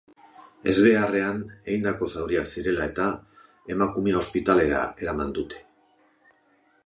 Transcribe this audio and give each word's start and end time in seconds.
Ezbeharrean 0.71 1.41
egindako 1.73 2.07
zauriak 2.13 2.49
zirela 2.53 2.87
eta 2.93 3.05
emakumea 3.75 4.19
ospitalera 4.23 4.83
eraman 5.05 5.35
dute. 5.39 5.63